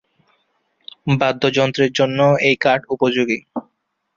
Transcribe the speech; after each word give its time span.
বাদ্যযন্ত্রের 1.19 1.91
জন্যও 1.93 2.33
এই 2.47 2.55
কাঠ 2.61 2.81
উপযোগী। 2.89 3.39